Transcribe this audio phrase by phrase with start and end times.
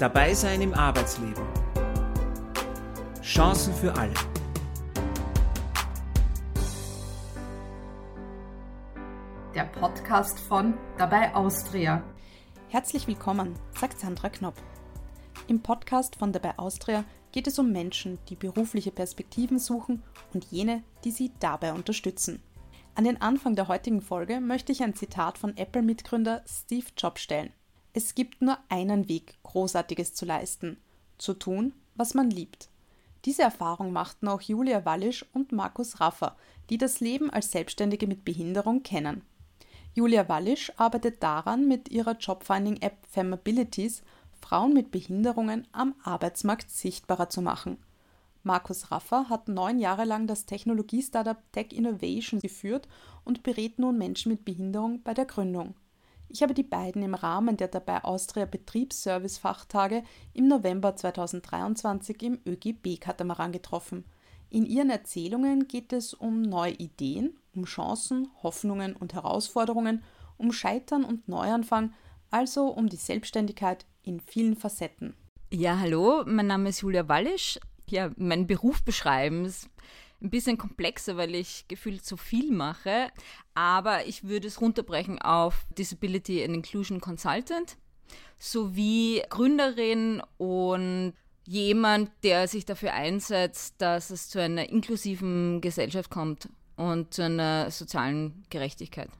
[0.00, 1.44] Dabei sein im Arbeitsleben.
[3.20, 4.14] Chancen für alle.
[9.54, 12.02] Der Podcast von Dabei Austria.
[12.70, 14.54] Herzlich willkommen, sagt Sandra Knopp.
[15.48, 20.82] Im Podcast von Dabei Austria geht es um Menschen, die berufliche Perspektiven suchen und jene,
[21.04, 22.42] die sie dabei unterstützen.
[22.94, 27.52] An den Anfang der heutigen Folge möchte ich ein Zitat von Apple-Mitgründer Steve Jobs stellen.
[27.92, 30.76] Es gibt nur einen Weg, Großartiges zu leisten,
[31.18, 32.68] zu tun, was man liebt.
[33.24, 36.36] Diese Erfahrung machten auch Julia Wallisch und Markus Raffer,
[36.70, 39.22] die das Leben als Selbstständige mit Behinderung kennen.
[39.92, 44.02] Julia Wallisch arbeitet daran, mit ihrer Jobfinding-App Femabilities
[44.40, 47.76] Frauen mit Behinderungen am Arbeitsmarkt sichtbarer zu machen.
[48.42, 52.88] Markus Raffer hat neun Jahre lang das Technologie-Startup Tech Innovation geführt
[53.24, 55.74] und berät nun Menschen mit Behinderung bei der Gründung.
[56.32, 63.50] Ich habe die beiden im Rahmen der dabei Austria Betriebsservice-Fachtage im November 2023 im ÖGB-Katamaran
[63.50, 64.04] getroffen.
[64.48, 70.04] In ihren Erzählungen geht es um neue Ideen, um Chancen, Hoffnungen und Herausforderungen,
[70.36, 71.94] um Scheitern und Neuanfang,
[72.30, 75.14] also um die Selbstständigkeit in vielen Facetten.
[75.52, 77.58] Ja, hallo, mein Name ist Julia Wallisch.
[77.88, 79.68] Ja, mein Beruf beschreiben ist
[80.22, 83.08] ein bisschen komplexer, weil ich gefühlt so viel mache.
[83.54, 87.76] Aber ich würde es runterbrechen auf Disability and Inclusion Consultant
[88.38, 91.12] sowie Gründerin und
[91.44, 97.70] jemand, der sich dafür einsetzt, dass es zu einer inklusiven Gesellschaft kommt und zu einer
[97.70, 99.10] sozialen Gerechtigkeit.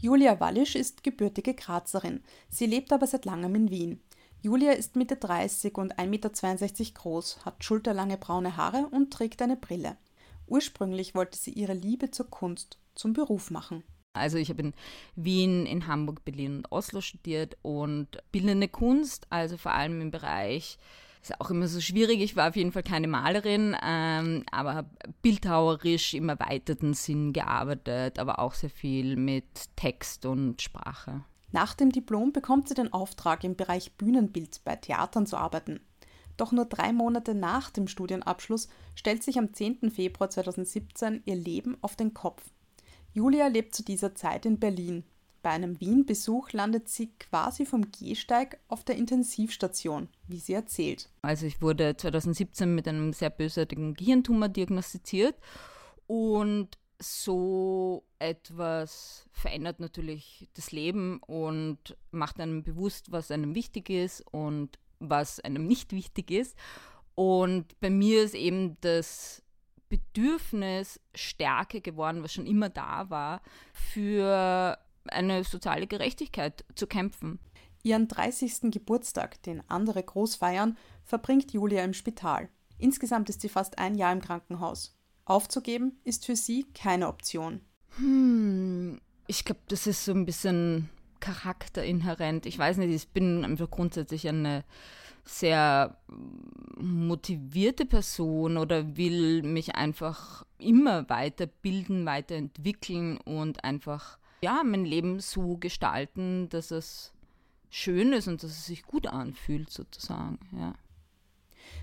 [0.00, 2.22] Julia Wallisch ist gebürtige Grazerin.
[2.48, 4.00] Sie lebt aber seit langem in Wien.
[4.40, 6.30] Julia ist Mitte 30 und 1,62 Meter
[6.94, 9.96] groß, hat schulterlange braune Haare und trägt eine Brille.
[10.48, 13.84] Ursprünglich wollte sie ihre Liebe zur Kunst zum Beruf machen.
[14.14, 14.74] Also ich habe in
[15.16, 20.78] Wien, in Hamburg, Berlin und Oslo studiert und bildende Kunst, also vor allem im Bereich,
[21.22, 24.90] ist auch immer so schwierig, ich war auf jeden Fall keine Malerin, ähm, aber habe
[25.22, 31.24] bildhauerisch im erweiterten Sinn gearbeitet, aber auch sehr viel mit Text und Sprache.
[31.50, 35.80] Nach dem Diplom bekommt sie den Auftrag, im Bereich Bühnenbild bei Theatern zu arbeiten.
[36.38, 39.90] Doch nur drei Monate nach dem Studienabschluss stellt sich am 10.
[39.90, 42.42] Februar 2017 ihr Leben auf den Kopf.
[43.12, 45.04] Julia lebt zu dieser Zeit in Berlin.
[45.42, 51.10] Bei einem Wien-Besuch landet sie quasi vom Gehsteig auf der Intensivstation, wie sie erzählt.
[51.22, 55.34] Also ich wurde 2017 mit einem sehr bösartigen Gehirntumor diagnostiziert
[56.06, 64.24] und so etwas verändert natürlich das Leben und macht einem bewusst, was einem wichtig ist
[64.32, 66.56] und was einem nicht wichtig ist.
[67.14, 69.42] Und bei mir ist eben das
[69.88, 73.42] Bedürfnis stärker geworden, was schon immer da war,
[73.72, 77.40] für eine soziale Gerechtigkeit zu kämpfen.
[77.82, 78.70] Ihren 30.
[78.70, 82.48] Geburtstag, den andere groß feiern, verbringt Julia im Spital.
[82.76, 84.96] Insgesamt ist sie fast ein Jahr im Krankenhaus.
[85.24, 87.60] Aufzugeben ist für sie keine Option.
[87.96, 90.88] Hm, ich glaube, das ist so ein bisschen
[91.20, 92.46] charakterinhärent.
[92.46, 94.64] Ich weiß nicht, ich bin einfach grundsätzlich eine
[95.24, 95.98] sehr
[96.78, 105.56] motivierte Person oder will mich einfach immer weiterbilden, weiterentwickeln und einfach ja, mein Leben so
[105.56, 107.12] gestalten, dass es
[107.70, 110.38] schön ist und dass es sich gut anfühlt, sozusagen.
[110.56, 110.74] Ja.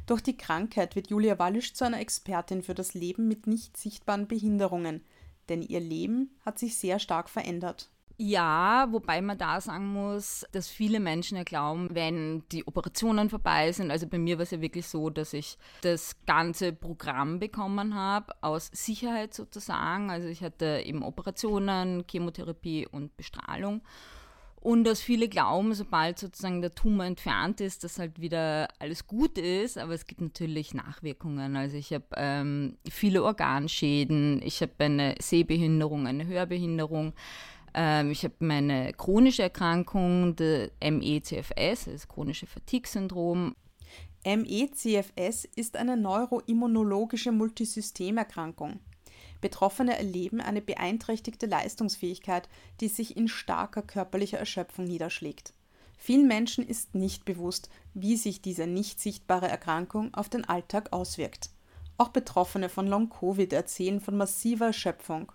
[0.06, 4.28] Durch die Krankheit wird Julia Wallisch zu einer Expertin für das Leben mit nicht sichtbaren
[4.28, 5.04] Behinderungen,
[5.50, 7.90] denn ihr Leben hat sich sehr stark verändert.
[8.18, 13.74] Ja, wobei man da sagen muss, dass viele Menschen ja glauben, wenn die Operationen vorbei
[13.74, 17.94] sind, also bei mir war es ja wirklich so, dass ich das ganze Programm bekommen
[17.94, 20.10] habe, aus Sicherheit sozusagen.
[20.12, 23.82] Also ich hatte eben Operationen, Chemotherapie und Bestrahlung.
[24.66, 29.38] Und dass viele glauben, sobald sozusagen der Tumor entfernt ist, dass halt wieder alles gut
[29.38, 31.56] ist, aber es gibt natürlich Nachwirkungen.
[31.56, 37.14] Also ich habe ähm, viele Organschäden, ich habe eine Sehbehinderung, eine Hörbehinderung.
[37.76, 40.36] Ähm, ich habe meine chronische Erkrankung,
[40.82, 43.56] MECFS, das chronische Fatigue-Syndrom.
[44.26, 48.80] MECFS ist eine neuroimmunologische Multisystemerkrankung.
[49.42, 52.50] Betroffene erleben eine beeinträchtigte Leistungsfähigkeit,
[52.80, 55.54] die sich in starker körperlicher Erschöpfung niederschlägt.
[55.98, 61.50] Vielen Menschen ist nicht bewusst, wie sich diese nicht sichtbare Erkrankung auf den Alltag auswirkt.
[61.98, 65.32] Auch Betroffene von Long-Covid erzählen von massiver Erschöpfung.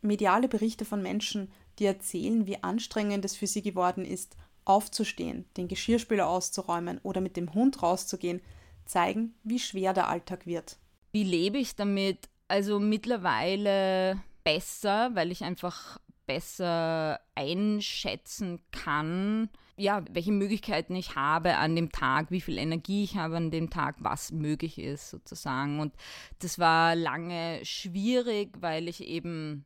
[0.00, 5.68] Mediale Berichte von Menschen, die erzählen, wie anstrengend es für sie geworden ist, aufzustehen, den
[5.68, 8.40] Geschirrspüler auszuräumen oder mit dem Hund rauszugehen,
[8.84, 10.76] zeigen, wie schwer der Alltag wird.
[11.12, 12.28] Wie lebe ich damit?
[12.48, 21.74] Also mittlerweile besser, weil ich einfach besser einschätzen kann, ja, welche Möglichkeiten ich habe an
[21.74, 25.80] dem Tag, wie viel Energie ich habe an dem Tag, was möglich ist sozusagen.
[25.80, 25.94] Und
[26.40, 29.64] das war lange schwierig, weil ich eben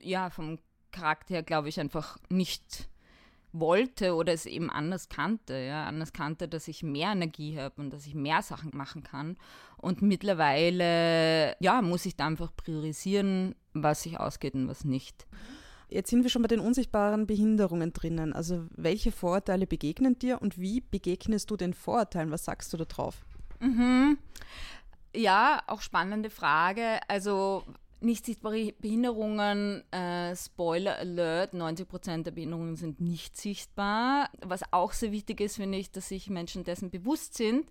[0.00, 0.58] ja vom
[0.94, 2.88] Charakter glaube ich, einfach nicht
[3.52, 7.92] wollte oder es eben anders kannte, ja, anders kannte, dass ich mehr Energie habe und
[7.92, 9.36] dass ich mehr Sachen machen kann.
[9.76, 15.26] Und mittlerweile, ja, muss ich da einfach priorisieren, was sich ausgeht und was nicht.
[15.88, 18.32] Jetzt sind wir schon bei den unsichtbaren Behinderungen drinnen.
[18.32, 22.32] Also welche Vorurteile begegnen dir und wie begegnest du den Vorurteilen?
[22.32, 23.24] Was sagst du da drauf?
[23.60, 24.18] Mhm.
[25.14, 26.98] Ja, auch spannende Frage.
[27.06, 27.64] Also
[28.00, 34.30] nicht sichtbare Behinderungen, äh, Spoiler Alert, 90% der Behinderungen sind nicht sichtbar.
[34.42, 37.70] Was auch sehr wichtig ist, finde ich, dass sich Menschen dessen bewusst sind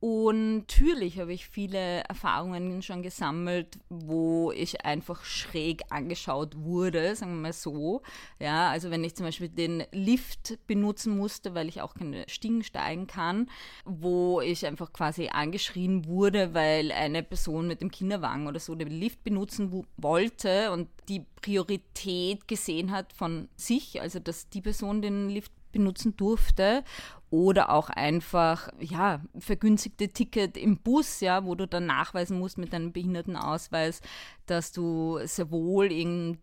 [0.00, 7.32] und natürlich habe ich viele Erfahrungen schon gesammelt, wo ich einfach schräg angeschaut wurde, sagen
[7.32, 8.00] wir mal so.
[8.38, 12.64] Ja, also wenn ich zum Beispiel den Lift benutzen musste, weil ich auch keine Stiegen
[12.64, 13.50] steigen kann,
[13.84, 18.88] wo ich einfach quasi angeschrien wurde, weil eine Person mit dem Kinderwagen oder so den
[18.88, 25.28] Lift benutzen wollte und die Priorität gesehen hat von sich, also dass die Person den
[25.28, 26.84] Lift benutzen durfte
[27.30, 32.72] oder auch einfach ja vergünstigte Ticket im Bus, ja, wo du dann nachweisen musst mit
[32.72, 34.00] deinem Behindertenausweis,
[34.46, 36.38] dass du sehr wohl eben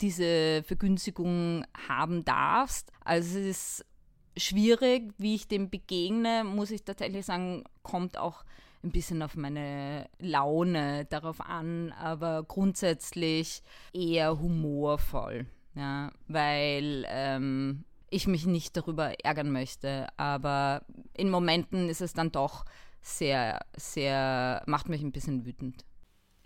[0.00, 2.90] diese Vergünstigung haben darfst.
[3.04, 3.86] Also es ist
[4.36, 8.44] schwierig, wie ich dem begegne, muss ich tatsächlich sagen, kommt auch
[8.82, 13.62] ein bisschen auf meine Laune darauf an, aber grundsätzlich
[13.92, 20.06] eher humorvoll, ja, weil ähm, ich mich nicht darüber ärgern möchte.
[20.16, 20.82] Aber
[21.14, 22.64] in Momenten ist es dann doch
[23.02, 25.84] sehr, sehr, macht mich ein bisschen wütend.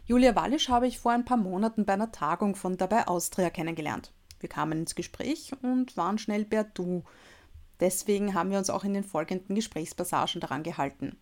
[0.05, 4.13] Julia Wallisch habe ich vor ein paar Monaten bei einer Tagung von Dabei Austria kennengelernt.
[4.41, 7.05] Wir kamen ins Gespräch und waren schnell per Du.
[7.81, 11.19] Deswegen haben wir uns auch in den folgenden Gesprächspassagen daran gehalten.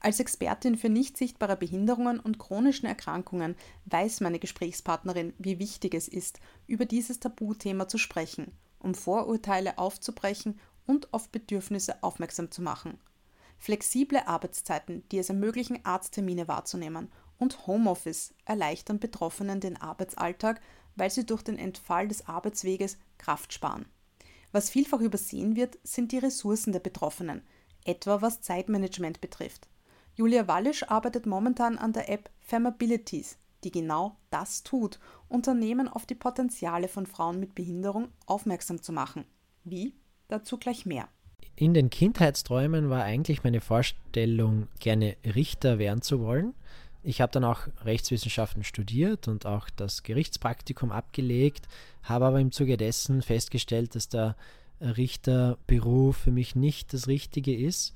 [0.00, 3.56] Als Expertin für nicht sichtbare Behinderungen und chronischen Erkrankungen
[3.86, 10.58] weiß meine Gesprächspartnerin, wie wichtig es ist, über dieses Tabuthema zu sprechen um Vorurteile aufzubrechen
[10.86, 12.98] und auf Bedürfnisse aufmerksam zu machen.
[13.58, 20.60] Flexible Arbeitszeiten, die es ermöglichen, Arzttermine wahrzunehmen, und Homeoffice erleichtern Betroffenen den Arbeitsalltag,
[20.96, 23.86] weil sie durch den Entfall des Arbeitsweges Kraft sparen.
[24.50, 27.42] Was vielfach übersehen wird, sind die Ressourcen der Betroffenen,
[27.84, 29.68] etwa was Zeitmanagement betrifft.
[30.14, 36.14] Julia Wallisch arbeitet momentan an der App Famabilities, die genau das tut, Unternehmen auf die
[36.14, 39.24] Potenziale von Frauen mit Behinderung aufmerksam zu machen.
[39.64, 39.94] Wie?
[40.28, 41.08] Dazu gleich mehr.
[41.56, 46.54] In den Kindheitsträumen war eigentlich meine Vorstellung, gerne Richter werden zu wollen.
[47.02, 51.66] Ich habe dann auch Rechtswissenschaften studiert und auch das Gerichtspraktikum abgelegt,
[52.02, 54.36] habe aber im Zuge dessen festgestellt, dass der
[54.80, 57.94] Richterberuf für mich nicht das Richtige ist.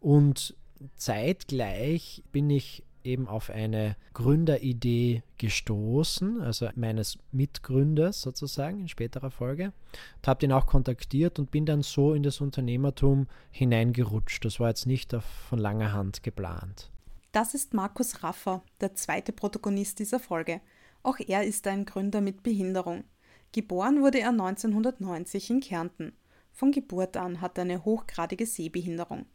[0.00, 0.54] Und
[0.96, 9.72] zeitgleich bin ich eben auf eine Gründeridee gestoßen, also meines Mitgründers sozusagen in späterer Folge.
[10.16, 14.44] Und habe den auch kontaktiert und bin dann so in das Unternehmertum hineingerutscht.
[14.44, 15.14] Das war jetzt nicht
[15.48, 16.90] von langer Hand geplant.
[17.32, 20.60] Das ist Markus Raffer, der zweite Protagonist dieser Folge.
[21.02, 23.04] Auch er ist ein Gründer mit Behinderung.
[23.52, 26.12] Geboren wurde er 1990 in Kärnten.
[26.52, 29.26] Von Geburt an hat er eine hochgradige Sehbehinderung.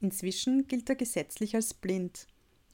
[0.00, 2.26] Inzwischen gilt er gesetzlich als blind.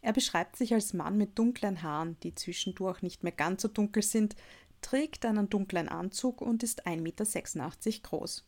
[0.03, 4.03] Er beschreibt sich als Mann mit dunklen Haaren, die zwischendurch nicht mehr ganz so dunkel
[4.03, 4.35] sind,
[4.81, 8.45] trägt einen dunklen Anzug und ist 1,86 Meter groß.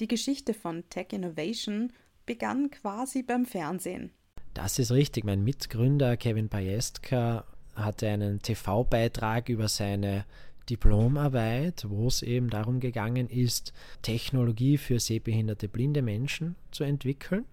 [0.00, 1.92] Die Geschichte von Tech Innovation
[2.26, 4.10] begann quasi beim Fernsehen.
[4.54, 5.24] Das ist richtig.
[5.24, 7.44] Mein Mitgründer Kevin Pajestka
[7.74, 10.24] hatte einen TV-Beitrag über seine
[10.68, 17.44] Diplomarbeit, wo es eben darum gegangen ist, Technologie für sehbehinderte blinde Menschen zu entwickeln.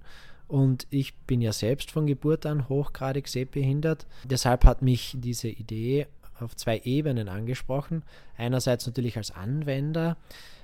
[0.47, 4.05] Und ich bin ja selbst von Geburt an hochgradig sehbehindert.
[4.23, 6.07] Deshalb hat mich diese Idee
[6.39, 8.03] auf zwei Ebenen angesprochen.
[8.37, 10.17] Einerseits natürlich als Anwender,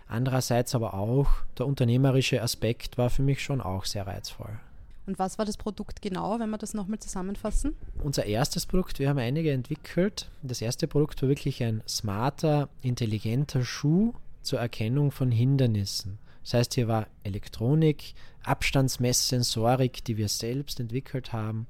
[0.07, 4.59] andererseits aber auch der unternehmerische Aspekt war für mich schon auch sehr reizvoll.
[5.05, 7.75] Und was war das Produkt genau, wenn wir das nochmal zusammenfassen?
[8.01, 10.29] Unser erstes Produkt, wir haben einige entwickelt.
[10.43, 14.13] Das erste Produkt war wirklich ein smarter, intelligenter Schuh
[14.43, 16.19] zur Erkennung von Hindernissen.
[16.43, 21.67] Das heißt, hier war Elektronik, Abstandsmesssensorik, die wir selbst entwickelt haben,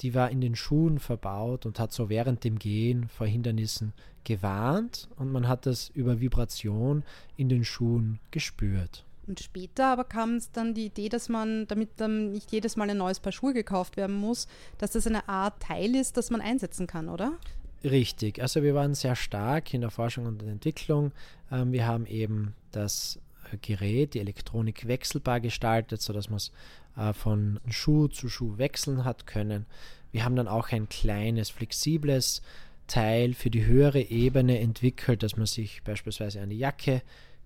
[0.00, 3.92] die war in den Schuhen verbaut und hat so während dem Gehen vor Hindernissen
[4.24, 7.04] gewarnt und man hat das über Vibration
[7.36, 9.04] in den Schuhen gespürt.
[9.26, 12.90] Und später aber kam es dann die Idee, dass man, damit dann nicht jedes Mal
[12.90, 14.48] ein neues Paar Schuhe gekauft werden muss,
[14.78, 17.38] dass das eine Art Teil ist, das man einsetzen kann, oder?
[17.84, 18.42] Richtig.
[18.42, 21.12] Also wir waren sehr stark in der Forschung und Entwicklung.
[21.50, 23.18] Ähm, wir haben eben das
[23.58, 26.52] Gerät, die Elektronik wechselbar gestaltet, sodass man es
[26.96, 29.66] äh, von Schuh zu Schuh wechseln hat können.
[30.12, 32.42] Wir haben dann auch ein kleines, flexibles
[32.86, 37.02] Teil für die höhere Ebene entwickelt, dass man sich beispielsweise eine Jacke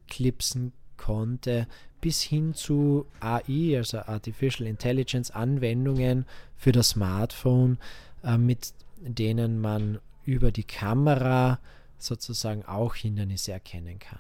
[0.08, 1.66] klipsen konnte,
[2.00, 7.78] bis hin zu AI, also Artificial Intelligence Anwendungen für das Smartphone,
[8.22, 11.58] äh, mit denen man über die Kamera
[11.98, 14.18] sozusagen auch Hindernisse erkennen kann.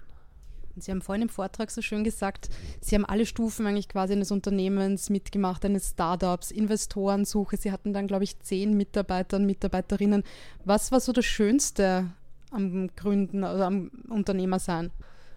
[0.76, 2.48] Sie haben vorhin im Vortrag so schön gesagt,
[2.80, 7.56] Sie haben alle Stufen eigentlich quasi eines Unternehmens mitgemacht, eines Startups, Investorensuche.
[7.56, 10.24] Sie hatten dann, glaube ich, zehn Mitarbeiter und Mitarbeiterinnen.
[10.64, 12.10] Was war so das Schönste
[12.50, 14.90] am Gründen oder am Unternehmer sein?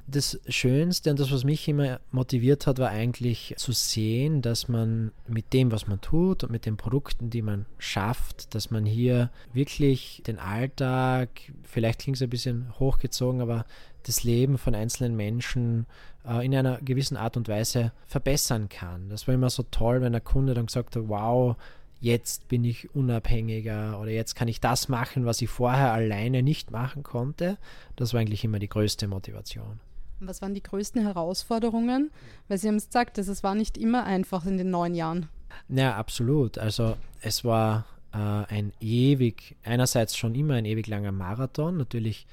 [0.08, 5.12] das Schönste und das, was mich immer motiviert hat, war eigentlich zu sehen, dass man
[5.28, 9.30] mit dem, was man tut und mit den Produkten, die man schafft, dass man hier
[9.54, 11.30] wirklich den Alltag,
[11.64, 13.66] vielleicht klingt es ein bisschen hochgezogen, aber
[14.08, 15.86] das Leben von einzelnen Menschen
[16.26, 19.10] äh, in einer gewissen Art und Weise verbessern kann.
[19.10, 21.56] Das war immer so toll, wenn der Kunde dann gesagt hat, wow,
[22.00, 26.72] jetzt bin ich unabhängiger oder jetzt kann ich das machen, was ich vorher alleine nicht
[26.72, 27.58] machen konnte.
[27.96, 29.80] Das war eigentlich immer die größte Motivation.
[30.20, 32.12] Was waren die größten Herausforderungen?
[32.48, 35.30] Weil Sie haben es gesagt, es war nicht immer einfach in den neun Jahren.
[35.70, 36.58] Ja, absolut.
[36.58, 42.26] Also es war äh, ein ewig, einerseits schon immer ein ewig langer Marathon, natürlich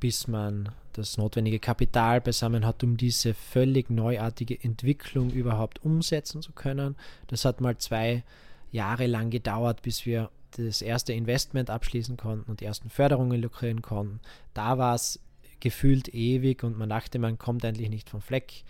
[0.00, 6.52] bis man das notwendige Kapital beisammen hat, um diese völlig neuartige Entwicklung überhaupt umsetzen zu
[6.52, 6.96] können.
[7.28, 8.22] Das hat mal zwei
[8.70, 13.82] Jahre lang gedauert, bis wir das erste Investment abschließen konnten und die ersten Förderungen lukrieren
[13.82, 14.20] konnten.
[14.54, 15.20] Da war es
[15.60, 18.64] gefühlt ewig und man dachte, man kommt endlich nicht vom Fleck.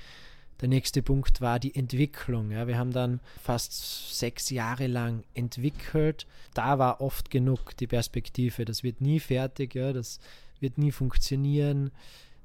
[0.61, 2.51] Der nächste Punkt war die Entwicklung.
[2.51, 2.67] Ja.
[2.67, 6.27] Wir haben dann fast sechs Jahre lang entwickelt.
[6.55, 10.19] Da war oft genug die Perspektive, das wird nie fertig, ja, das
[10.61, 11.91] wird nie funktionieren.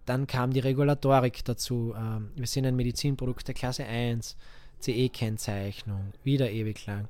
[0.05, 1.93] Dann kam die Regulatorik dazu.
[1.97, 4.35] Ähm, wir sind ein Medizinprodukt der Klasse 1,
[4.81, 7.07] CE-Kennzeichnung, wieder ewig lang.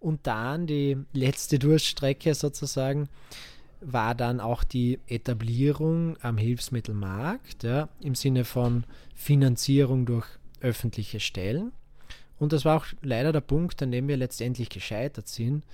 [0.00, 3.08] Und dann die letzte Durststrecke sozusagen
[3.80, 8.84] war dann auch die Etablierung am Hilfsmittelmarkt ja, im Sinne von
[9.14, 10.26] Finanzierung durch
[10.60, 11.72] öffentliche Stellen.
[12.38, 15.64] Und das war auch leider der Punkt, an dem wir letztendlich gescheitert sind.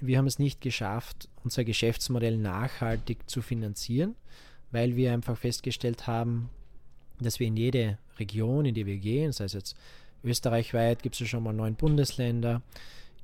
[0.00, 4.14] Wir haben es nicht geschafft, unser Geschäftsmodell nachhaltig zu finanzieren,
[4.70, 6.50] weil wir einfach festgestellt haben,
[7.20, 9.76] dass wir in jede Region, in die wir gehen, sei es jetzt
[10.22, 12.62] österreichweit, gibt es ja schon mal neun Bundesländer,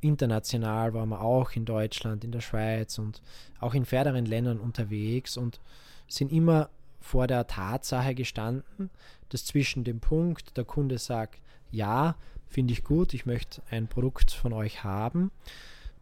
[0.01, 3.23] international waren wir auch in Deutschland, in der Schweiz und
[3.61, 5.61] auch in ferneren Ländern unterwegs und
[6.09, 6.69] sind immer
[7.01, 8.91] vor der Tatsache gestanden,
[9.31, 11.41] dass zwischen dem Punkt, der Kunde sagt,
[11.71, 12.17] ja,
[12.47, 15.31] finde ich gut, ich möchte ein Produkt von euch haben,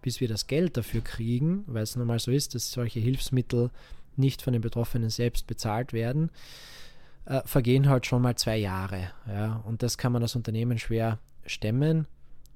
[0.03, 3.71] bis wir das Geld dafür kriegen, weil es nun mal so ist, dass solche Hilfsmittel
[4.17, 6.31] nicht von den Betroffenen selbst bezahlt werden,
[7.25, 9.11] äh, vergehen halt schon mal zwei Jahre.
[9.27, 12.07] Ja, und das kann man als Unternehmen schwer stemmen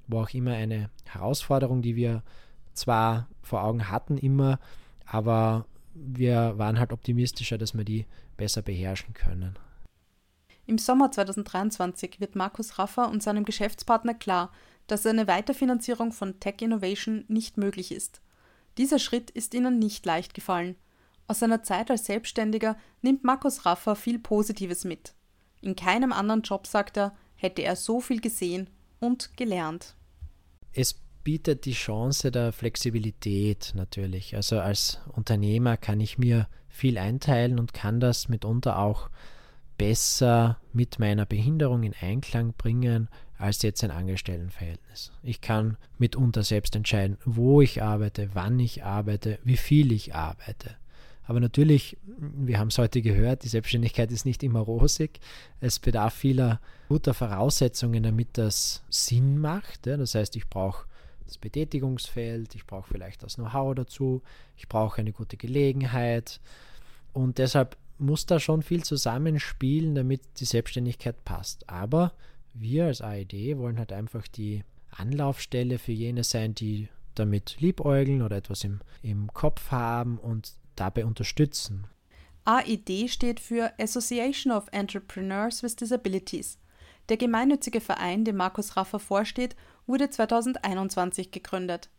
[0.07, 2.23] war auch immer eine Herausforderung, die wir
[2.73, 4.59] zwar vor Augen hatten immer,
[5.05, 8.05] aber wir waren halt optimistischer, dass wir die
[8.37, 9.57] besser beherrschen können.
[10.65, 14.51] Im Sommer 2023 wird Markus Raffer und seinem Geschäftspartner klar,
[14.87, 18.21] dass eine Weiterfinanzierung von Tech Innovation nicht möglich ist.
[18.77, 20.75] Dieser Schritt ist ihnen nicht leicht gefallen.
[21.27, 25.13] Aus seiner Zeit als Selbstständiger nimmt Markus Raffer viel Positives mit.
[25.61, 29.97] In keinem anderen Job, sagt er, hätte er so viel gesehen und gelernt
[30.77, 34.35] es bietet die Chance der Flexibilität natürlich.
[34.35, 39.09] Also als Unternehmer kann ich mir viel einteilen und kann das mitunter auch
[39.77, 45.11] besser mit meiner Behinderung in Einklang bringen als jetzt ein Angestelltenverhältnis.
[45.23, 50.75] Ich kann mitunter selbst entscheiden, wo ich arbeite, wann ich arbeite, wie viel ich arbeite.
[51.27, 55.19] Aber natürlich, wir haben es heute gehört, die Selbstständigkeit ist nicht immer rosig.
[55.59, 59.87] Es bedarf vieler guter Voraussetzungen, damit das Sinn macht.
[59.87, 60.87] Das heißt, ich brauche
[61.25, 64.21] das Betätigungsfeld, ich brauche vielleicht das Know-how dazu,
[64.55, 66.39] ich brauche eine gute Gelegenheit.
[67.11, 71.69] Und deshalb muss da schon viel zusammenspielen, damit die Selbstständigkeit passt.
[71.69, 72.13] Aber
[72.59, 78.37] wir als AED wollen halt einfach die Anlaufstelle für jene sein, die damit liebäugeln oder
[78.37, 81.87] etwas im, im Kopf haben und dabei unterstützen.
[82.45, 86.59] AED steht für Association of Entrepreneurs with Disabilities.
[87.09, 91.89] Der gemeinnützige Verein, dem Markus Raffer vorsteht, wurde 2021 gegründet.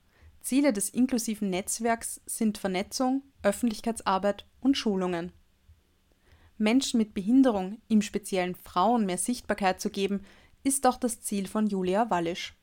[0.41, 5.33] Ziele des inklusiven Netzwerks sind Vernetzung, Öffentlichkeitsarbeit und Schulungen.
[6.57, 10.23] Menschen mit Behinderung, im speziellen Frauen, mehr Sichtbarkeit zu geben,
[10.69, 12.55] ist auch das Ziel von Julia Wallisch.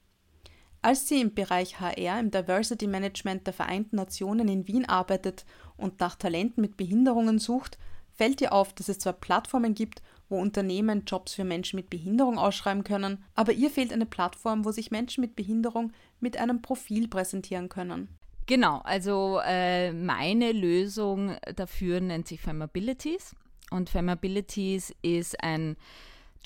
[0.83, 5.43] Als sie im Bereich HR im Diversity Management der Vereinten Nationen in Wien arbeitet
[5.75, 7.79] und nach Talenten mit Behinderungen sucht,
[8.13, 12.37] fällt dir auf, dass es zwar Plattformen gibt, wo Unternehmen Jobs für Menschen mit Behinderung
[12.37, 17.07] ausschreiben können, aber ihr fehlt eine Plattform, wo sich Menschen mit Behinderung mit einem Profil
[17.07, 18.07] präsentieren können.
[18.45, 23.35] Genau, also äh, meine Lösung dafür nennt sich Femabilities.
[23.71, 25.75] Und Femabilities ist ein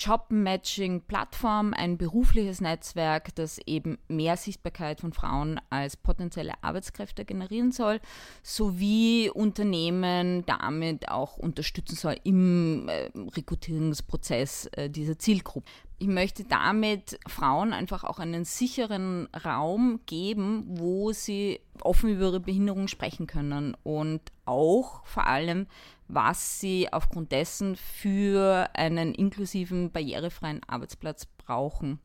[0.00, 8.00] Job-Matching-Plattform, ein berufliches Netzwerk, das eben mehr Sichtbarkeit von Frauen als potenzielle Arbeitskräfte generieren soll,
[8.42, 15.68] sowie Unternehmen damit auch unterstützen soll im äh, Rekrutierungsprozess äh, dieser Zielgruppe.
[15.98, 22.40] Ich möchte damit Frauen einfach auch einen sicheren Raum geben, wo sie offen über ihre
[22.40, 25.66] Behinderung sprechen können und auch vor allem
[26.14, 32.00] was sie aufgrund dessen für einen inklusiven, barrierefreien Arbeitsplatz brauchen.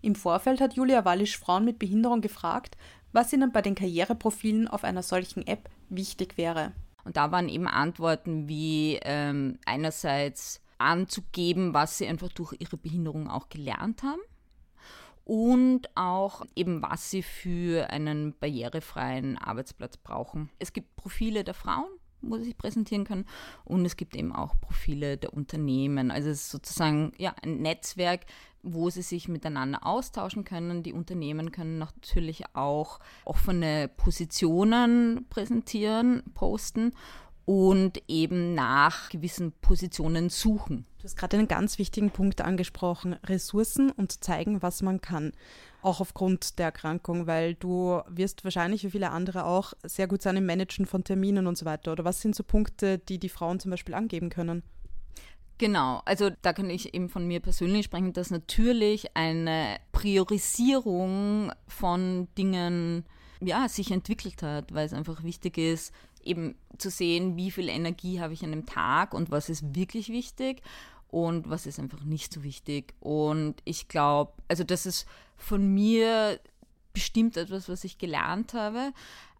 [0.00, 2.76] Im Vorfeld hat Julia Wallisch Frauen mit Behinderung gefragt,
[3.12, 6.72] was ihnen bei den Karriereprofilen auf einer solchen App wichtig wäre.
[7.04, 13.28] Und da waren eben Antworten wie ähm, einerseits anzugeben, was sie einfach durch ihre Behinderung
[13.28, 14.20] auch gelernt haben
[15.24, 20.50] und auch eben, was sie für einen barrierefreien Arbeitsplatz brauchen.
[20.58, 23.26] Es gibt Profile der Frauen wo sie sich präsentieren können.
[23.64, 26.10] Und es gibt eben auch Profile der Unternehmen.
[26.10, 28.26] Also es ist sozusagen ja, ein Netzwerk,
[28.62, 30.82] wo sie sich miteinander austauschen können.
[30.82, 36.92] Die Unternehmen können natürlich auch offene Positionen präsentieren, posten
[37.44, 40.84] und eben nach gewissen Positionen suchen.
[40.98, 45.32] Du hast gerade einen ganz wichtigen Punkt angesprochen, Ressourcen und zeigen, was man kann
[45.82, 50.36] auch aufgrund der Erkrankung, weil du wirst wahrscheinlich wie viele andere auch sehr gut sein
[50.36, 51.92] im Managen von Terminen und so weiter.
[51.92, 54.62] Oder was sind so Punkte, die die Frauen zum Beispiel angeben können?
[55.58, 62.28] Genau, also da kann ich eben von mir persönlich sprechen, dass natürlich eine Priorisierung von
[62.38, 63.04] Dingen
[63.40, 65.92] ja, sich entwickelt hat, weil es einfach wichtig ist,
[66.22, 70.10] eben zu sehen, wie viel Energie habe ich an einem Tag und was ist wirklich
[70.10, 70.62] wichtig
[71.08, 72.94] und was ist einfach nicht so wichtig.
[73.00, 76.38] Und ich glaube, also das ist von mir
[76.92, 78.92] bestimmt etwas, was ich gelernt habe.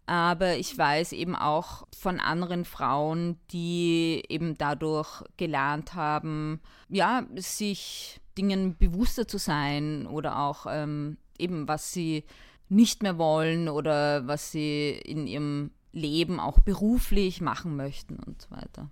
[0.05, 8.19] Aber ich weiß eben auch von anderen Frauen, die eben dadurch gelernt haben, ja, sich
[8.35, 12.23] Dingen bewusster zu sein oder auch ähm, eben, was sie
[12.69, 18.49] nicht mehr wollen oder was sie in ihrem Leben auch beruflich machen möchten und so
[18.51, 18.89] weiter.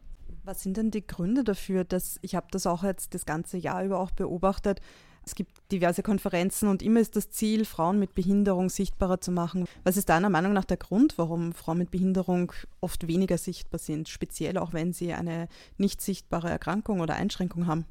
[0.47, 3.83] Was sind denn die Gründe dafür, dass ich habe das auch jetzt das ganze Jahr
[3.83, 4.79] über auch beobachtet,
[5.25, 9.65] es gibt diverse Konferenzen und immer ist das Ziel, Frauen mit Behinderung sichtbarer zu machen.
[9.83, 14.07] Was ist deiner Meinung nach der Grund, warum Frauen mit Behinderung oft weniger sichtbar sind,
[14.07, 17.83] speziell auch wenn sie eine nicht sichtbare Erkrankung oder Einschränkung haben?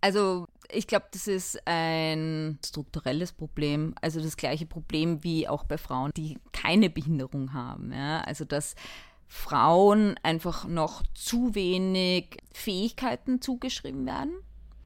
[0.00, 5.76] Also ich glaube, das ist ein strukturelles Problem, also das gleiche Problem wie auch bei
[5.76, 7.92] Frauen, die keine Behinderung haben.
[7.92, 8.22] Ja?
[8.22, 8.76] Also dass
[9.34, 14.34] Frauen einfach noch zu wenig Fähigkeiten zugeschrieben werden,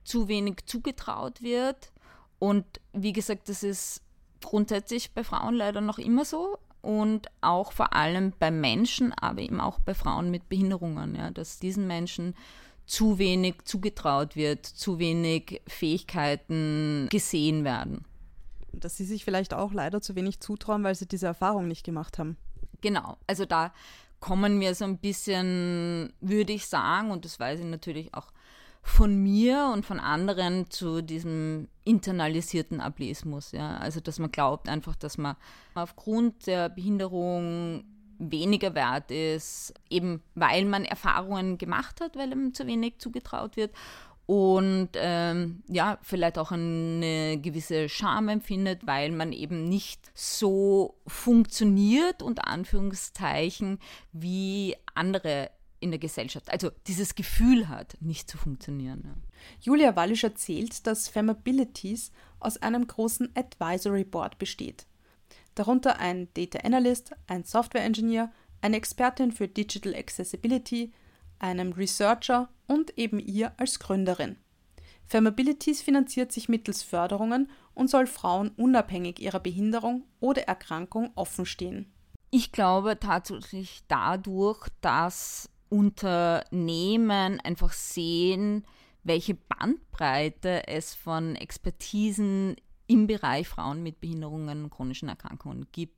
[0.05, 1.91] zu wenig zugetraut wird.
[2.39, 4.03] Und wie gesagt, das ist
[4.41, 9.61] grundsätzlich bei Frauen leider noch immer so und auch vor allem bei Menschen, aber eben
[9.61, 12.37] auch bei Frauen mit Behinderungen, ja, dass diesen Menschen
[12.87, 18.05] zu wenig zugetraut wird, zu wenig Fähigkeiten gesehen werden.
[18.73, 22.21] Dass sie sich vielleicht auch leider zu wenig zutrauen, weil sie diese Erfahrung nicht gemacht
[22.21, 22.37] haben.
[22.81, 23.73] Genau, also da
[24.27, 28.33] kommen wir so ein bisschen, würde ich sagen, und das weiß ich natürlich auch
[28.83, 33.53] von mir und von anderen zu diesem internalisierten Ableismus.
[33.53, 33.77] Ja?
[33.77, 35.37] Also, dass man glaubt einfach, dass man
[35.77, 37.85] aufgrund der Behinderung
[38.19, 43.71] weniger wert ist, eben weil man Erfahrungen gemacht hat, weil einem zu wenig zugetraut wird
[44.27, 52.23] und ähm, ja, vielleicht auch eine gewisse Scham empfindet, weil man eben nicht so funktioniert,
[52.23, 53.79] unter Anführungszeichen,
[54.13, 56.51] wie andere in der Gesellschaft.
[56.51, 59.03] Also dieses Gefühl hat, nicht zu funktionieren.
[59.05, 59.15] Ja.
[59.61, 62.11] Julia Wallisch erzählt, dass Femabilities
[62.41, 64.87] aus einem großen Advisory Board besteht.
[65.55, 70.93] Darunter ein Data Analyst, ein Software Engineer, eine Expertin für Digital Accessibility,
[71.39, 74.37] einem Researcher und eben ihr als Gründerin.
[75.07, 81.93] Femabilities finanziert sich mittels Förderungen und soll Frauen unabhängig ihrer Behinderung oder Erkrankung offenstehen.
[82.31, 88.65] Ich glaube tatsächlich dadurch, dass Unternehmen einfach sehen,
[89.05, 92.57] welche Bandbreite es von Expertisen
[92.89, 95.97] im Bereich Frauen mit Behinderungen und chronischen Erkrankungen gibt.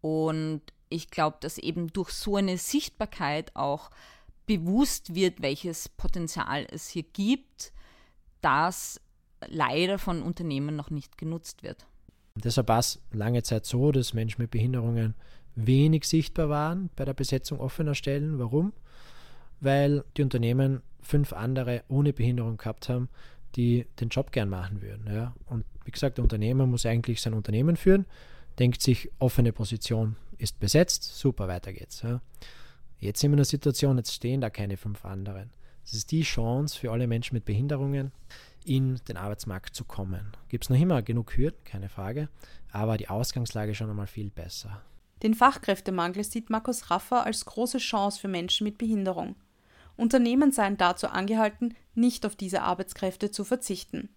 [0.00, 3.90] Und ich glaube, dass eben durch so eine Sichtbarkeit auch
[4.46, 7.72] bewusst wird, welches Potenzial es hier gibt,
[8.40, 9.00] das
[9.46, 11.86] leider von Unternehmen noch nicht genutzt wird.
[12.36, 15.14] Deshalb war es lange Zeit so, dass Menschen mit Behinderungen
[15.54, 18.38] wenig sichtbar waren bei der Besetzung offener Stellen.
[18.38, 18.72] Warum?
[19.60, 23.08] weil die Unternehmen fünf andere ohne Behinderung gehabt haben,
[23.54, 25.06] die den Job gern machen würden.
[25.12, 25.34] Ja.
[25.46, 28.06] Und wie gesagt, der Unternehmer muss eigentlich sein Unternehmen führen,
[28.58, 32.02] denkt sich, offene Position ist besetzt, super, weiter geht's.
[32.02, 32.20] Ja.
[32.98, 35.50] Jetzt sind wir in einer Situation, jetzt stehen da keine fünf anderen.
[35.84, 38.10] Das ist die Chance für alle Menschen mit Behinderungen,
[38.64, 40.32] in den Arbeitsmarkt zu kommen.
[40.48, 42.28] Gibt es noch immer genug Hürden, keine Frage,
[42.72, 44.82] aber die Ausgangslage schon einmal viel besser.
[45.22, 49.36] Den Fachkräftemangel sieht Markus Raffer als große Chance für Menschen mit Behinderung.
[49.96, 54.10] Unternehmen seien dazu angehalten, nicht auf diese Arbeitskräfte zu verzichten.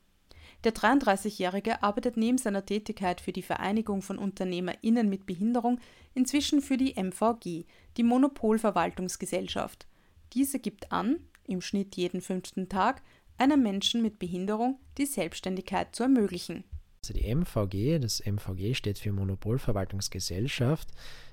[0.66, 5.80] Der 33-Jährige arbeitet neben seiner Tätigkeit für die Vereinigung von UnternehmerInnen mit Behinderung
[6.14, 9.88] inzwischen für die MVG, die Monopolverwaltungsgesellschaft.
[10.34, 13.02] Diese gibt an, im Schnitt jeden fünften Tag,
[13.38, 16.66] einem Menschen mit Behinderung die Selbstständigkeit zu ermöglichen.
[17.04, 20.90] Also die MVG, das MVG steht für Monopolverwaltungsgesellschaft,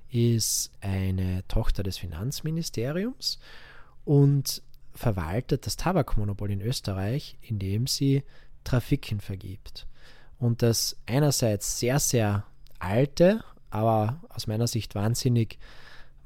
[0.08, 3.40] ist eine Tochter des Finanzministeriums
[4.04, 4.62] und
[4.94, 8.22] verwaltet das Tabakmonopol in Österreich, indem sie
[8.66, 9.86] Trafiken vergibt.
[10.38, 12.44] Und das einerseits sehr, sehr
[12.78, 15.58] alte, aber aus meiner Sicht wahnsinnig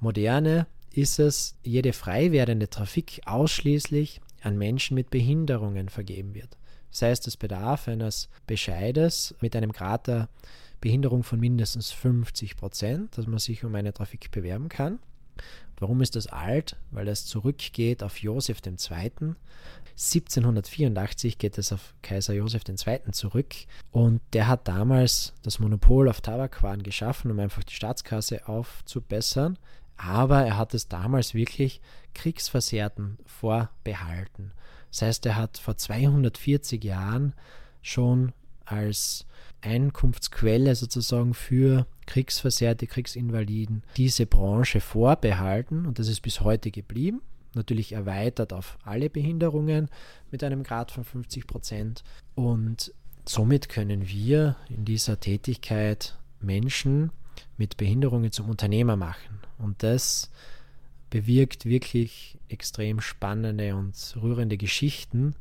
[0.01, 6.57] moderne ist es, jede frei werdende Trafik ausschließlich an Menschen mit Behinderungen vergeben wird.
[6.91, 10.29] Das heißt, es bedarf eines Bescheides mit einem Grad der
[10.81, 14.99] Behinderung von mindestens 50 Prozent, dass man sich um eine Trafik bewerben kann.
[15.79, 16.77] Warum ist das alt?
[16.91, 19.35] Weil es zurückgeht auf Josef II.
[19.93, 23.13] 1784 geht es auf Kaiser Josef II.
[23.13, 23.55] zurück
[23.91, 29.59] und der hat damals das Monopol auf Tabakwaren geschaffen, um einfach die Staatskasse aufzubessern.
[29.97, 31.83] Aber er hat es damals wirklich
[32.15, 34.53] Kriegsversehrten vorbehalten.
[34.91, 37.35] Das heißt, er hat vor 240 Jahren
[37.83, 38.33] schon
[38.65, 39.27] als
[39.61, 47.21] Einkunftsquelle sozusagen für Kriegsversehrte, Kriegsinvaliden diese Branche vorbehalten und das ist bis heute geblieben.
[47.55, 49.89] Natürlich erweitert auf alle Behinderungen
[50.31, 52.05] mit einem Grad von 50 Prozent.
[52.35, 57.11] Und somit können wir in dieser Tätigkeit Menschen
[57.57, 59.41] mit Behinderungen zum Unternehmer machen.
[59.59, 60.31] Und das
[61.11, 65.35] bewirkt wirklich extrem spannende und rührende Geschichten,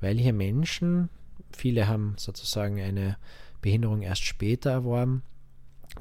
[0.00, 1.10] weil hier Menschen,
[1.52, 3.16] viele haben sozusagen eine
[3.60, 5.22] Behinderung erst später erworben,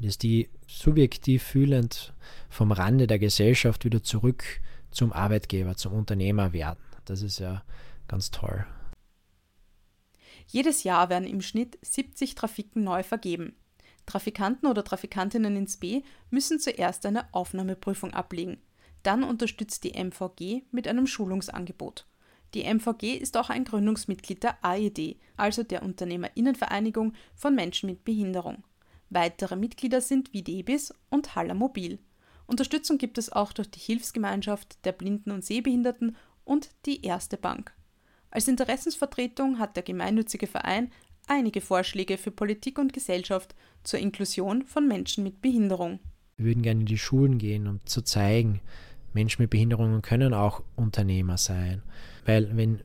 [0.01, 2.13] dass die subjektiv fühlend
[2.49, 4.43] vom Rande der Gesellschaft wieder zurück
[4.91, 6.79] zum Arbeitgeber, zum Unternehmer werden.
[7.05, 7.63] Das ist ja
[8.07, 8.65] ganz toll.
[10.47, 13.55] Jedes Jahr werden im Schnitt 70 Trafiken neu vergeben.
[14.05, 18.57] Trafikanten oder Trafikantinnen ins B müssen zuerst eine Aufnahmeprüfung ablegen.
[19.03, 22.07] Dann unterstützt die MVG mit einem Schulungsangebot.
[22.55, 28.63] Die MVG ist auch ein Gründungsmitglied der AED, also der Unternehmerinnenvereinigung von Menschen mit Behinderung.
[29.11, 31.99] Weitere Mitglieder sind Videbis und Haller Mobil.
[32.49, 37.73] Unterstützung gibt es auch durch die Hilfsgemeinschaft der Blinden und Sehbehinderten und die Erste Bank.
[38.31, 40.91] Als Interessensvertretung hat der gemeinnützige Verein
[41.27, 45.99] einige Vorschläge für Politik und Gesellschaft zur Inklusion von Menschen mit Behinderung.
[46.37, 48.61] Wir würden gerne in die Schulen gehen, um zu zeigen,
[49.13, 51.83] Menschen mit Behinderungen können auch Unternehmer sein.
[52.25, 52.81] Weil wenn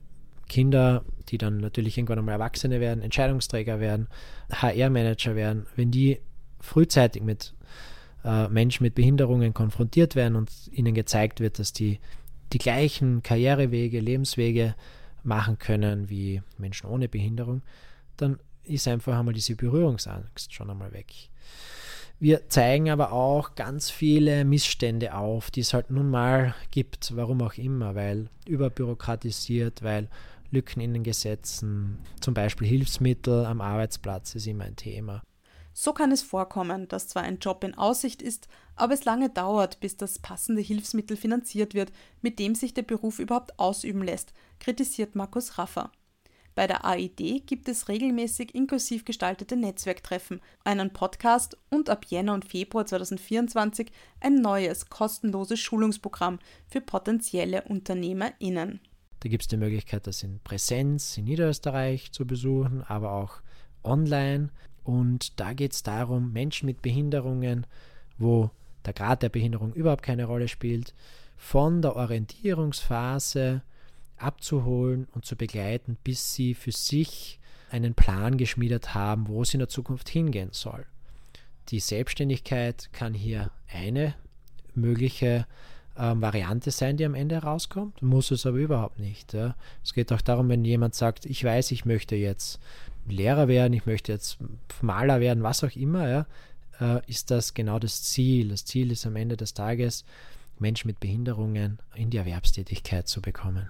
[0.47, 4.09] Kinder, die dann natürlich irgendwann einmal Erwachsene werden, Entscheidungsträger werden,
[4.53, 6.21] HR-Manager werden, wenn die
[6.61, 7.55] frühzeitig mit
[8.25, 12.01] äh, Menschen mit Behinderungen konfrontiert werden und ihnen gezeigt wird, dass die
[12.53, 14.75] die gleichen Karrierewege, Lebenswege
[15.23, 17.63] machen können wie Menschen ohne Behinderung,
[18.17, 21.13] dann ist einfach einmal diese Berührungsangst schon einmal weg.
[22.21, 27.43] Wir zeigen aber auch ganz viele Missstände auf, die es halt nun mal gibt, warum
[27.43, 30.09] auch immer, weil überbürokratisiert, weil
[30.51, 35.23] Lücken in den Gesetzen, zum Beispiel Hilfsmittel am Arbeitsplatz ist immer ein Thema.
[35.77, 39.81] So kann es vorkommen, dass zwar ein Job in Aussicht ist, aber es lange dauert,
[39.81, 45.17] bis das passende Hilfsmittel finanziert wird, mit dem sich der Beruf überhaupt ausüben lässt, kritisiert
[45.17, 45.91] Markus Raffer.
[46.55, 52.45] Bei der AID gibt es regelmäßig inklusiv gestaltete Netzwerktreffen, einen Podcast und ab Jänner und
[52.45, 58.81] Februar 2024 ein neues kostenloses Schulungsprogramm für potenzielle UnternehmerInnen.
[59.19, 63.43] Da gibt es die Möglichkeit, das in Präsenz in Niederösterreich zu besuchen, aber auch
[63.83, 64.51] online.
[64.85, 67.67] Und da geht es darum, Menschen mit Behinderungen,
[68.19, 68.51] wo
[68.85, 70.95] der Grad der Behinderung überhaupt keine Rolle spielt,
[71.37, 73.63] von der Orientierungsphase
[74.17, 79.59] abzuholen und zu begleiten, bis sie für sich einen Plan geschmiedet haben, wo es in
[79.59, 80.87] der Zukunft hingehen soll.
[81.71, 84.15] Die Selbstständigkeit kann hier eine
[84.75, 85.47] mögliche
[85.97, 89.33] ähm, Variante sein, die am Ende herauskommt, muss es aber überhaupt nicht.
[89.33, 89.57] Ja.
[89.83, 92.61] Es geht auch darum, wenn jemand sagt, ich weiß, ich möchte jetzt
[93.07, 94.39] Lehrer werden, ich möchte jetzt
[94.81, 96.27] Maler werden, was auch immer, ja,
[96.81, 98.49] äh, ist das genau das Ziel.
[98.49, 100.05] Das Ziel ist am Ende des Tages,
[100.59, 103.69] Menschen mit Behinderungen in die Erwerbstätigkeit zu bekommen.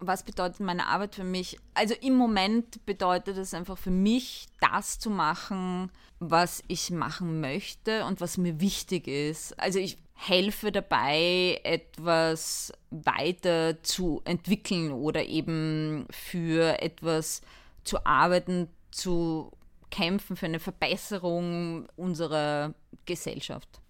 [0.00, 1.58] Was bedeutet meine Arbeit für mich?
[1.74, 8.04] Also im Moment bedeutet es einfach für mich, das zu machen, was ich machen möchte
[8.04, 9.58] und was mir wichtig ist.
[9.58, 17.42] Also ich helfe dabei, etwas weiter zu entwickeln oder eben für etwas
[17.84, 19.52] zu arbeiten, zu
[19.90, 22.74] kämpfen, für eine Verbesserung unserer
[23.06, 23.80] Gesellschaft.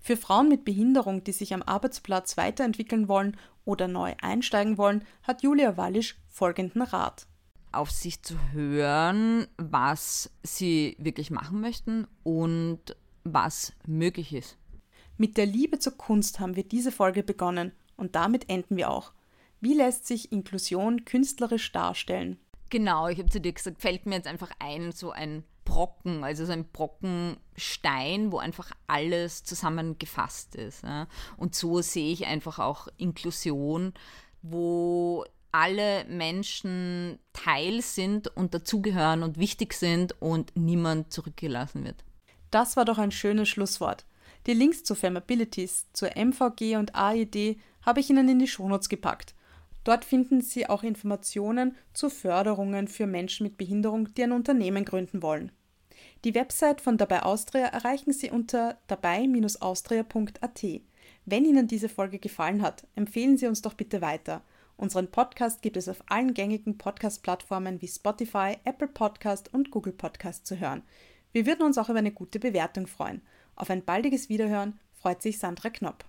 [0.00, 5.42] Für Frauen mit Behinderung, die sich am Arbeitsplatz weiterentwickeln wollen oder neu einsteigen wollen, hat
[5.42, 7.26] Julia Wallisch folgenden Rat.
[7.70, 14.56] Auf sich zu hören, was sie wirklich machen möchten und was möglich ist.
[15.16, 19.12] Mit der Liebe zur Kunst haben wir diese Folge begonnen und damit enden wir auch.
[19.60, 22.38] Wie lässt sich Inklusion künstlerisch darstellen?
[22.70, 26.44] Genau, ich habe zu dir gesagt, fällt mir jetzt einfach ein, so ein Brocken, also
[26.44, 30.82] so ein Brockenstein, wo einfach alles zusammengefasst ist.
[30.82, 31.08] Ja?
[31.36, 33.92] Und so sehe ich einfach auch Inklusion,
[34.42, 42.04] wo alle Menschen Teil sind und dazugehören und wichtig sind und niemand zurückgelassen wird.
[42.50, 44.06] Das war doch ein schönes Schlusswort.
[44.46, 49.34] Die Links zu Femabilities, zur MVG und AED habe ich Ihnen in die Shownotes gepackt.
[49.88, 55.22] Dort finden Sie auch Informationen zu Förderungen für Menschen mit Behinderung, die ein Unternehmen gründen
[55.22, 55.50] wollen.
[56.24, 60.62] Die Website von Dabei Austria erreichen Sie unter dabei-austria.at.
[61.24, 64.42] Wenn Ihnen diese Folge gefallen hat, empfehlen Sie uns doch bitte weiter.
[64.76, 70.46] Unseren Podcast gibt es auf allen gängigen Podcast-Plattformen wie Spotify, Apple Podcast und Google Podcast
[70.46, 70.82] zu hören.
[71.32, 73.22] Wir würden uns auch über eine gute Bewertung freuen.
[73.56, 76.04] Auf ein baldiges Wiederhören freut sich Sandra Knopp.